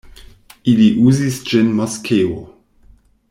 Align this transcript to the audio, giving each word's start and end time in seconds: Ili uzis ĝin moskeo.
Ili 0.71 0.87
uzis 1.09 1.37
ĝin 1.51 1.71
moskeo. 1.81 2.41